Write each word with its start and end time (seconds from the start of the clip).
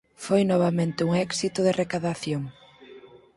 Foi 0.25 0.41
novamente 0.51 0.99
un 1.07 1.11
éxito 1.27 1.59
de 1.63 1.75
recadación. 1.81 2.41